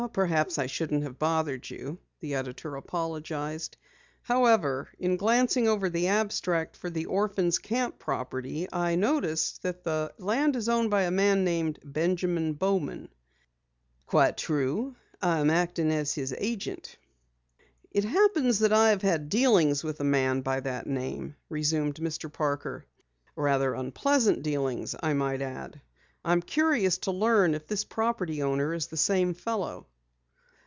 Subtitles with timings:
[0.13, 3.77] "Perhaps I shouldn't have bothered you," the editor apologized.
[4.23, 10.11] "However, in glancing over the abstract for the Orphans' Camp property I noticed that the
[10.17, 13.09] land is owned by a man named Benjamin Bowman."
[14.07, 14.95] "Quite true.
[15.21, 16.97] I am acting as his agent."
[17.91, 21.97] "It happens that I have had dealings with a man by that same name," resumed
[21.97, 22.29] Mr.
[22.33, 22.87] Parker.
[23.35, 25.79] "Rather unpleasant dealings, I might add.
[26.25, 29.85] I'm curious to learn if this property owner is the same fellow."